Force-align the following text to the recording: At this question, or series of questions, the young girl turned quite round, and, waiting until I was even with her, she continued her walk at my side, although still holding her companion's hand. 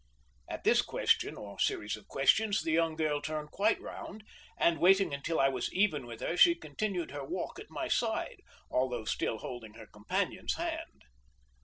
At 0.49 0.63
this 0.63 0.81
question, 0.81 1.35
or 1.35 1.59
series 1.59 1.95
of 1.95 2.07
questions, 2.07 2.61
the 2.63 2.71
young 2.71 2.95
girl 2.95 3.21
turned 3.21 3.51
quite 3.51 3.79
round, 3.79 4.23
and, 4.57 4.79
waiting 4.79 5.13
until 5.13 5.39
I 5.39 5.47
was 5.47 5.71
even 5.71 6.07
with 6.07 6.21
her, 6.21 6.35
she 6.35 6.55
continued 6.55 7.11
her 7.11 7.23
walk 7.23 7.59
at 7.59 7.69
my 7.69 7.87
side, 7.87 8.41
although 8.71 9.05
still 9.05 9.37
holding 9.37 9.75
her 9.75 9.85
companion's 9.85 10.55
hand. 10.55 11.03